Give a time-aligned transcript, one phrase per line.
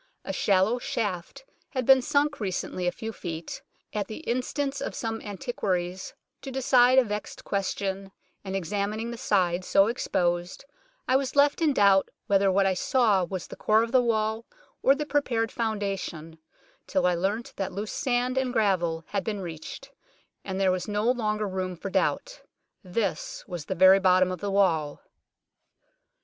[0.25, 3.61] A shallow shaft had been sunk recently a few feet,
[3.93, 8.11] at the instance of some antiquaries, to decide a vexed question,
[8.43, 10.65] and examining the side so exposed,
[11.07, 14.43] I was left in doubt whether what I saw was the core of the wall
[14.81, 16.39] or the prepared founda tion,
[16.87, 19.91] till I leamt that loose sand and gravel had been reached,
[20.43, 22.41] and there was no longer room for doubt.
[22.83, 25.03] This was the very bottom of the wall.